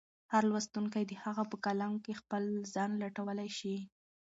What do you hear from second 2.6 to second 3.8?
ځان لټولی شي.